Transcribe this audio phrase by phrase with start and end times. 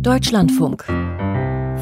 [0.00, 0.84] Deutschlandfunk.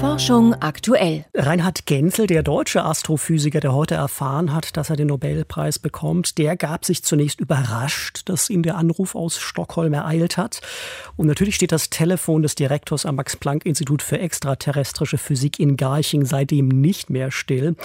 [0.00, 1.24] Forschung aktuell.
[1.34, 6.56] Reinhard Genzel, der deutsche Astrophysiker, der heute erfahren hat, dass er den Nobelpreis bekommt, der
[6.56, 10.60] gab sich zunächst überrascht, dass ihn der Anruf aus Stockholm ereilt hat.
[11.16, 16.68] Und natürlich steht das Telefon des Direktors am Max-Planck-Institut für extraterrestrische Physik in Garching seitdem
[16.68, 17.76] nicht mehr still.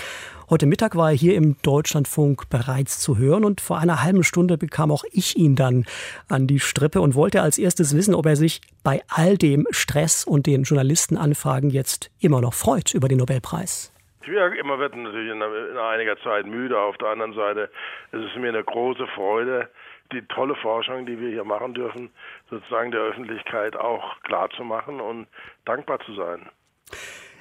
[0.47, 4.59] Heute Mittag war er hier im Deutschlandfunk bereits zu hören und vor einer halben Stunde
[4.59, 5.85] bekam auch ich ihn dann
[6.29, 10.23] an die Strippe und wollte als erstes wissen, ob er sich bei all dem Stress
[10.23, 13.91] und den Journalistenanfragen jetzt immer noch freut über den Nobelpreis.
[14.27, 16.79] Ja, immer wird natürlich in, in einiger Zeit müde.
[16.79, 17.71] Auf der anderen Seite
[18.11, 19.67] ist es mir eine große Freude,
[20.11, 22.11] die tolle Forschung, die wir hier machen dürfen,
[22.51, 25.25] sozusagen der Öffentlichkeit auch klar zu machen und
[25.65, 26.47] dankbar zu sein.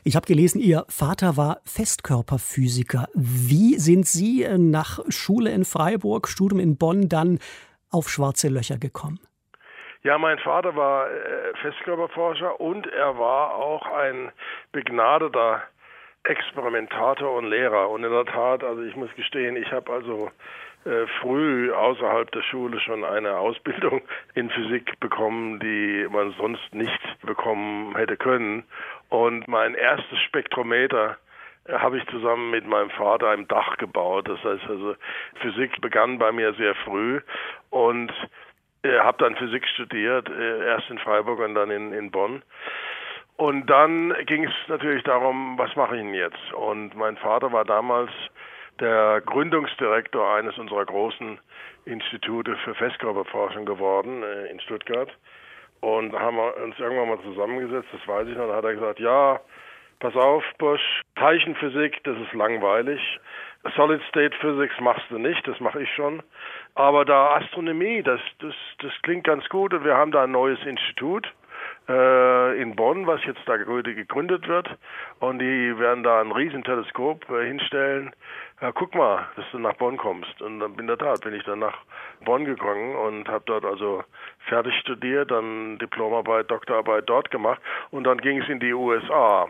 [0.07, 3.09] Ich habe gelesen, Ihr Vater war Festkörperphysiker.
[3.15, 7.39] Wie sind Sie äh, nach Schule in Freiburg, Studium in Bonn dann
[7.91, 9.19] auf schwarze Löcher gekommen?
[10.03, 14.31] Ja, mein Vater war äh, Festkörperforscher und er war auch ein
[14.73, 15.63] begnadeter
[16.25, 17.89] Experimentator und Lehrer.
[17.89, 20.31] Und in der Tat, also ich muss gestehen, ich habe also
[21.21, 24.03] früh außerhalb der Schule schon eine Ausbildung
[24.35, 28.65] in Physik bekommen, die man sonst nicht bekommen hätte können.
[29.09, 31.17] Und mein erstes Spektrometer
[31.67, 34.29] äh, habe ich zusammen mit meinem Vater ein Dach gebaut.
[34.29, 34.97] Das heißt also,
[35.41, 37.21] Physik begann bei mir sehr früh
[37.71, 38.13] und
[38.83, 42.43] äh, habe dann Physik studiert, äh, erst in Freiburg und dann in, in Bonn.
[43.37, 46.53] Und dann ging es natürlich darum, was mache ich denn jetzt?
[46.53, 48.13] Und mein Vater war damals
[48.81, 51.39] der Gründungsdirektor eines unserer großen
[51.85, 55.11] Institute für Festkörperforschung geworden äh, in Stuttgart.
[55.81, 58.75] Und da haben wir uns irgendwann mal zusammengesetzt, das weiß ich noch, da hat er
[58.75, 59.39] gesagt, ja,
[60.01, 63.01] pass auf, Busch, Teilchenphysik, das ist langweilig.
[63.77, 66.23] Solid State Physics machst du nicht, das mache ich schon.
[66.75, 70.63] Aber da Astronomie, das, das, das klingt ganz gut und wir haben da ein neues
[70.65, 71.31] Institut
[71.87, 74.69] in Bonn, was jetzt da gegründet wird.
[75.21, 78.13] Und die werden da ein Riesenteleskop äh, hinstellen.
[78.61, 80.41] Ja, guck mal, dass du nach Bonn kommst.
[80.41, 81.77] Und dann in der Tat bin ich dann nach
[82.25, 84.03] Bonn gegangen und habe dort also
[84.49, 89.49] fertig studiert, dann Diplomarbeit, Doktorarbeit dort gemacht und dann ging es in die USA.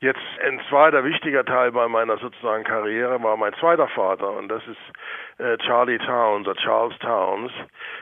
[0.00, 4.62] Jetzt ein zweiter wichtiger Teil bei meiner sozusagen Karriere war mein zweiter Vater und das
[4.66, 7.52] ist äh, Charlie Towns oder Charles Towns,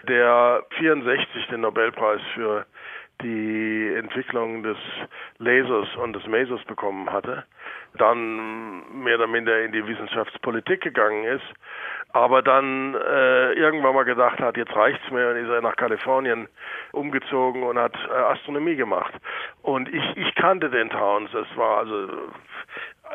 [0.04, 2.66] der 64 den Nobelpreis für
[3.22, 4.76] die Entwicklung des
[5.38, 7.44] Lasers und des Masers bekommen hatte,
[7.96, 11.44] dann mehr oder minder in die Wissenschaftspolitik gegangen ist,
[12.12, 16.48] aber dann äh, irgendwann mal gedacht hat, jetzt reicht's mir und ist er nach Kalifornien
[16.92, 19.14] umgezogen und hat äh, Astronomie gemacht.
[19.62, 22.08] Und ich, ich kannte den Towns, das war also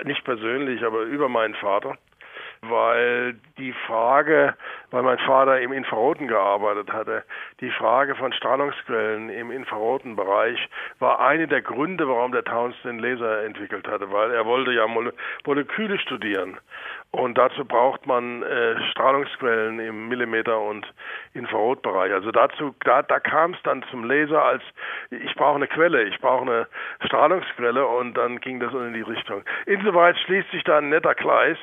[0.03, 1.97] nicht persönlich, aber über meinen Vater
[2.69, 4.55] weil die Frage,
[4.91, 7.23] weil mein Vater im Infraroten gearbeitet hatte,
[7.59, 10.69] die Frage von Strahlungsquellen im infraroten Bereich
[10.99, 14.87] war eine der Gründe, warum der Towns den Laser entwickelt hatte, weil er wollte ja
[14.87, 15.13] Mole
[15.45, 16.57] Moleküle studieren.
[17.11, 20.91] Und dazu braucht man äh, Strahlungsquellen im Millimeter- und
[21.35, 22.11] Infrarotbereich.
[22.11, 24.63] Also dazu, da, da kam es dann zum Laser als,
[25.11, 26.67] ich brauche eine Quelle, ich brauche eine
[27.05, 29.43] Strahlungsquelle und dann ging das in die Richtung.
[29.67, 31.57] Insoweit schließt sich da ein netter Kreis,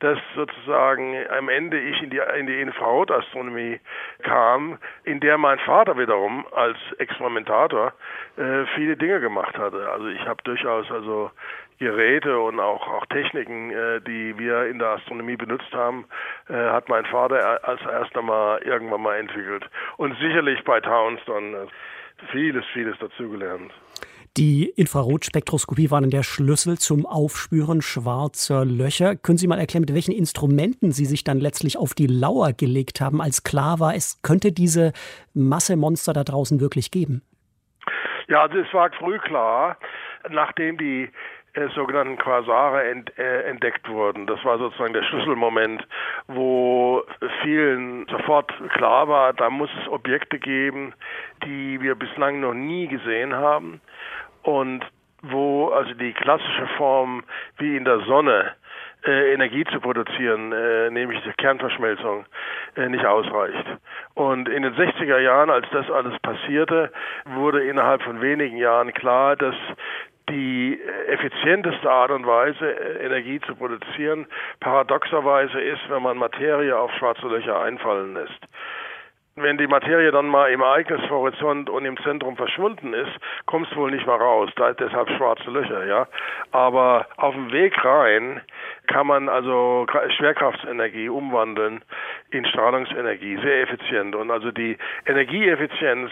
[0.00, 3.80] dass sozusagen am Ende ich in die, in die Infrarotastronomie
[4.22, 7.92] kam, in der mein Vater wiederum als Experimentator
[8.36, 9.90] äh, viele Dinge gemacht hatte.
[9.90, 11.30] Also ich habe durchaus also
[11.78, 16.06] Geräte und auch, auch Techniken, äh, die wir in der Astronomie benutzt haben,
[16.48, 19.68] äh, hat mein Vater als erster mal irgendwann mal entwickelt.
[19.96, 21.66] Und sicherlich bei Towns dann äh,
[22.32, 23.72] vieles, vieles dazugelernt.
[24.36, 29.16] Die Infrarotspektroskopie war dann der Schlüssel zum Aufspüren schwarzer Löcher.
[29.16, 33.00] Können Sie mal erklären, mit welchen Instrumenten Sie sich dann letztlich auf die Lauer gelegt
[33.00, 34.92] haben, als klar war, es könnte diese
[35.32, 37.22] Massemonster da draußen wirklich geben?
[38.28, 39.78] Ja, also es war früh klar,
[40.28, 41.08] nachdem die
[41.54, 44.26] äh, sogenannten Quasare ent, äh, entdeckt wurden.
[44.26, 45.82] Das war sozusagen der Schlüsselmoment,
[46.28, 47.02] wo
[47.42, 50.92] vielen sofort klar war, da muss es Objekte geben,
[51.42, 53.80] die wir bislang noch nie gesehen haben
[54.46, 54.84] und
[55.22, 57.24] wo also die klassische Form
[57.58, 58.52] wie in der Sonne
[59.04, 62.26] äh, Energie zu produzieren, äh, nämlich die Kernverschmelzung,
[62.76, 63.66] äh, nicht ausreicht.
[64.14, 66.92] Und in den 60er Jahren, als das alles passierte,
[67.24, 69.54] wurde innerhalb von wenigen Jahren klar, dass
[70.28, 74.26] die effizienteste Art und Weise, äh, Energie zu produzieren,
[74.60, 78.40] paradoxerweise ist, wenn man Materie auf schwarze Löcher einfallen lässt.
[79.36, 83.12] Wenn die Materie dann mal im Ereignishorizont und im Zentrum verschwunden ist,
[83.44, 84.50] kommst du wohl nicht mehr raus.
[84.56, 86.08] Da deshalb schwarze Löcher, ja.
[86.52, 88.40] Aber auf dem Weg rein
[88.86, 89.86] kann man also
[90.16, 91.82] Schwerkraftsenergie umwandeln
[92.30, 94.14] in Strahlungsenergie, sehr effizient.
[94.14, 96.10] Und also die Energieeffizienz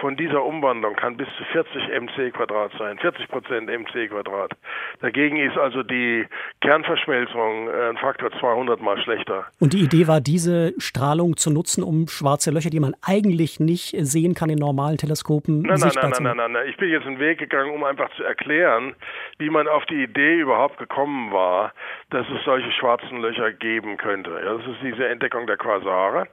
[0.00, 4.52] von dieser Umwandlung kann bis zu 40 mc Quadrat sein, 40 Prozent mc Quadrat.
[5.00, 6.26] Dagegen ist also die
[6.60, 9.46] Kernverschmelzung äh, ein Faktor 200 mal schlechter.
[9.60, 13.94] Und die Idee war, diese Strahlung zu nutzen, um schwarze Löcher, die man eigentlich nicht
[13.98, 16.12] sehen kann in normalen Teleskopen, nein, nein, nein.
[16.22, 18.94] Nein, nein, nein, Ich bin jetzt einen Weg gegangen, um einfach zu erklären,
[19.38, 21.72] wie man auf die Idee überhaupt gekommen war,
[22.10, 24.30] dass es solche schwarzen Löcher geben könnte.
[24.30, 26.28] Ja, das ist diese Entdeckung der Quasare.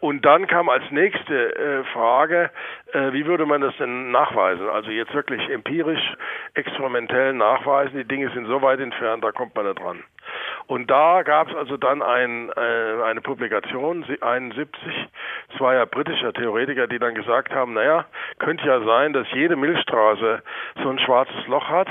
[0.00, 2.50] Und dann kam als nächste äh, Frage,
[2.92, 4.68] äh, wie würde man das denn nachweisen?
[4.68, 6.14] Also jetzt wirklich empirisch,
[6.54, 7.96] experimentell nachweisen.
[7.98, 10.02] Die Dinge sind so weit entfernt, da kommt man nicht dran.
[10.66, 14.76] Und da gab es also dann ein, äh, eine Publikation, 71,
[15.56, 18.06] zweier britischer Theoretiker, die dann gesagt haben, naja,
[18.38, 20.42] könnte ja sein, dass jede Milchstraße
[20.82, 21.88] so ein schwarzes Loch hat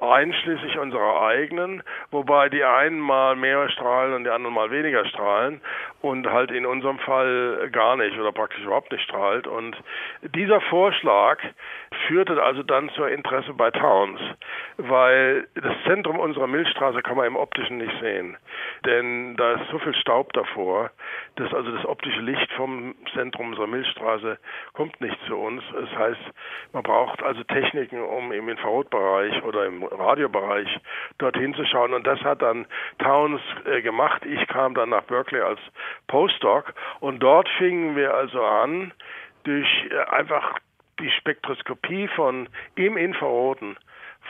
[0.00, 5.60] einschließlich unserer eigenen, wobei die einen mal mehr strahlen und die anderen mal weniger strahlen
[6.00, 9.46] und halt in unserem Fall gar nicht oder praktisch überhaupt nicht strahlt.
[9.46, 9.76] Und
[10.22, 11.38] dieser Vorschlag
[12.06, 14.20] führte also dann zur Interesse bei Towns,
[14.76, 18.36] weil das Zentrum unserer Milchstraße kann man im optischen nicht sehen,
[18.84, 20.90] denn da ist so viel Staub davor,
[21.36, 24.38] dass also das optische Licht vom Zentrum unserer Milchstraße
[24.74, 25.62] kommt nicht zu uns.
[25.72, 26.20] Das heißt,
[26.72, 30.68] man braucht also Techniken, um im Infrarotbereich oder im Radiobereich
[31.18, 31.94] dorthin zu schauen.
[31.94, 32.66] Und das hat dann
[32.98, 34.24] Towns äh, gemacht.
[34.24, 35.60] Ich kam dann nach Berkeley als
[36.06, 38.92] Postdoc und dort fingen wir also an,
[39.44, 40.58] durch äh, einfach
[41.00, 43.76] die Spektroskopie von im Infraroten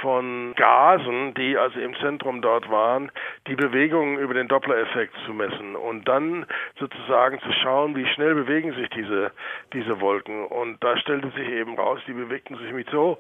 [0.01, 3.11] von Gasen, die also im Zentrum dort waren,
[3.47, 6.47] die Bewegungen über den Doppler-Effekt zu messen und dann
[6.79, 9.33] sozusagen zu schauen, wie schnell bewegen sich diese,
[9.73, 10.47] diese Wolken.
[10.47, 13.19] Und da stellte sich eben raus, die bewegten sich mit so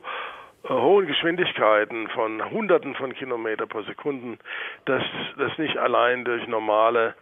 [0.68, 4.38] hohen Geschwindigkeiten von Hunderten von Kilometer pro Sekunde,
[4.84, 5.02] dass
[5.36, 7.14] das nicht allein durch normale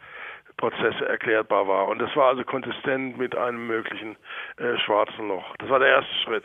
[0.56, 1.88] Prozesse erklärbar war.
[1.88, 4.16] Und das war also konsistent mit einem möglichen
[4.56, 5.54] äh, schwarzen Loch.
[5.58, 6.44] Das war der erste Schritt.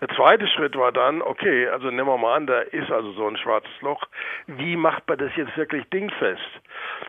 [0.00, 3.28] Der zweite Schritt war dann, okay, also nehmen wir mal an, da ist also so
[3.28, 4.02] ein schwarzes Loch.
[4.48, 6.42] Wie macht man das jetzt wirklich dingfest?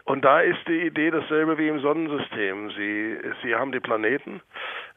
[0.04, 2.70] Und da ist die Idee dasselbe wie im Sonnensystem.
[2.72, 4.42] Sie, Sie haben die Planeten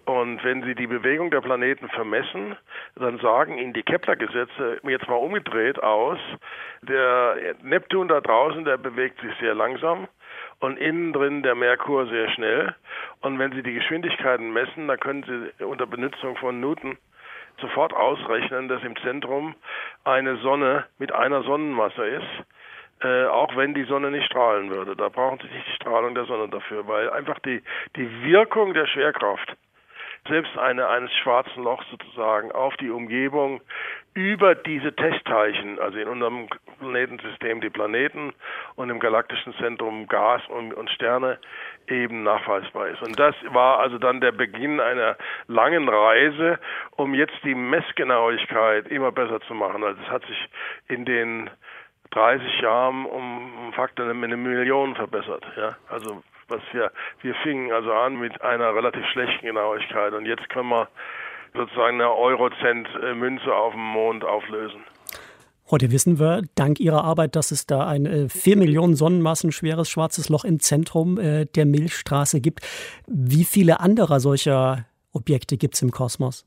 [0.09, 2.57] und wenn Sie die Bewegung der Planeten vermessen,
[2.97, 6.19] dann sagen Ihnen die Kepler-Gesetze jetzt mal umgedreht aus,
[6.81, 10.09] der Neptun da draußen, der bewegt sich sehr langsam
[10.61, 12.75] und innen drin der Merkur sehr schnell.
[13.21, 16.97] Und wenn Sie die Geschwindigkeiten messen, dann können Sie unter Benutzung von Newton
[17.61, 19.57] sofort ausrechnen, dass im Zentrum
[20.05, 22.45] eine Sonne mit einer Sonnenmasse ist.
[23.01, 24.97] Äh, auch wenn die Sonne nicht strahlen würde.
[24.97, 27.63] Da brauchen Sie nicht die Strahlung der Sonne dafür, weil einfach die,
[27.95, 29.55] die Wirkung der Schwerkraft
[30.27, 33.61] selbst eine, eines schwarzen Lochs sozusagen auf die Umgebung
[34.15, 36.49] über diese Testteilchen, also in unserem
[36.81, 38.33] Planetensystem die Planeten
[38.75, 41.39] und im galaktischen Zentrum Gas und, und Sterne
[41.87, 43.01] eben nachweisbar ist.
[43.03, 45.17] Und das war also dann der Beginn einer
[45.47, 46.59] langen Reise,
[46.97, 49.85] um jetzt die Messgenauigkeit immer besser zu machen.
[49.85, 50.49] Also es hat sich
[50.89, 51.51] in den
[52.11, 55.45] 30 Jahren um, um Faktor eine Million verbessert.
[55.57, 56.91] Ja, also was wir,
[57.23, 60.89] wir fingen also an mit einer relativ schlechten Genauigkeit und jetzt können wir
[61.55, 64.85] sozusagen eine Eurocent-Münze auf dem Mond auflösen.
[65.71, 69.91] Heute wissen wir, dank Ihrer Arbeit, dass es da ein äh, 4 Millionen Sonnenmassen schweres
[69.91, 72.61] schwarzes Loch im Zentrum äh, der Milchstraße gibt.
[73.07, 76.47] Wie viele anderer solcher Objekte gibt es im Kosmos?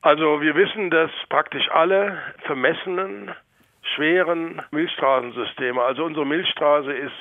[0.00, 2.16] Also wir wissen, dass praktisch alle
[2.46, 3.32] vermessenen
[3.94, 5.82] schweren Milchstraßensysteme.
[5.82, 7.12] Also unsere Milchstraße ist,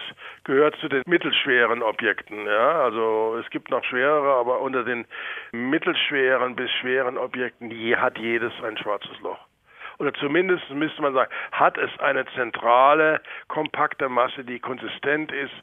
[0.43, 2.45] gehört zu den mittelschweren Objekten.
[2.45, 2.83] Ja?
[2.83, 5.05] Also es gibt noch schwerere, aber unter den
[5.51, 9.44] mittelschweren bis schweren Objekten hat jedes ein schwarzes Loch
[9.99, 15.53] oder zumindest müsste man sagen, hat es eine zentrale, kompakte Masse, die konsistent ist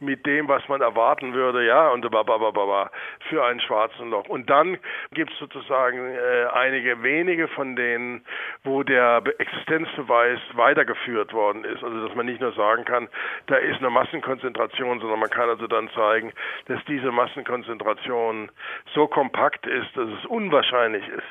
[0.00, 2.90] mit dem, was man erwarten würde, ja, und babababa,
[3.28, 4.28] für ein schwarzen Loch.
[4.28, 4.78] Und dann
[5.12, 8.24] gibt es sozusagen äh, einige wenige von denen,
[8.64, 11.82] wo der Existenzbeweis weitergeführt worden ist.
[11.82, 13.08] Also dass man nicht nur sagen kann,
[13.46, 16.32] da ist eine Massenkonzentration, sondern man kann also dann zeigen,
[16.66, 18.50] dass diese Massenkonzentration
[18.94, 21.26] so kompakt ist, dass es unwahrscheinlich ist,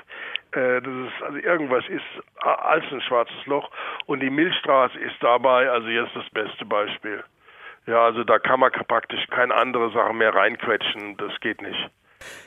[0.54, 3.70] äh, dass es also irgendwas ist als ein schwarzes Loch.
[4.06, 7.24] Und die Milchstraße ist dabei also jetzt das beste Beispiel.
[7.88, 11.18] Ja, also da kann man praktisch keine andere Sache mehr reinquetschen.
[11.18, 11.90] Das geht nicht.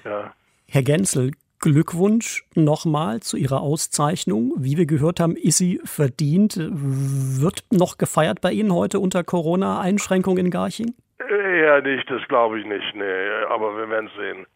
[0.04, 0.32] Ja.
[0.68, 4.52] Herr Genzel, Glückwunsch nochmal zu Ihrer Auszeichnung.
[4.58, 6.56] Wie wir gehört haben, ist sie verdient.
[6.58, 10.94] Wird noch gefeiert bei Ihnen heute unter Corona-Einschränkungen in Garching?
[11.18, 12.94] Ja, nicht, das glaube ich nicht.
[12.94, 14.46] Nee, aber wir werden es sehen.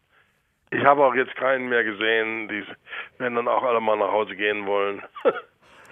[0.71, 2.47] Ich habe auch jetzt keinen mehr gesehen.
[2.47, 2.63] Die
[3.17, 5.01] werden dann auch alle mal nach Hause gehen wollen.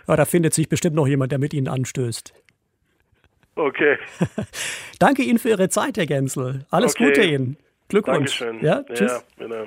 [0.07, 2.34] ja, da findet sich bestimmt noch jemand, der mit Ihnen anstößt.
[3.55, 3.98] Okay.
[5.00, 6.65] Danke Ihnen für Ihre Zeit, Herr Gensel.
[6.69, 7.07] Alles okay.
[7.07, 7.57] Gute Ihnen.
[7.88, 8.39] Glückwunsch.
[8.39, 8.65] Dankeschön.
[8.65, 9.25] Ja, tschüss.
[9.39, 9.65] Ja,